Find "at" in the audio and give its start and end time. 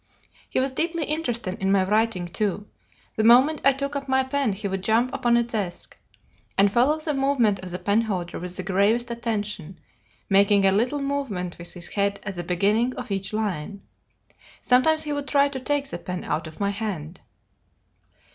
12.23-12.33